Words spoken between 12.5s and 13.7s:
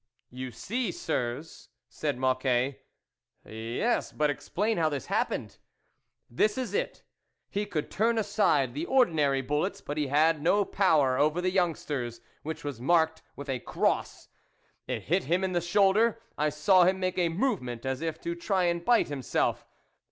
was marked with a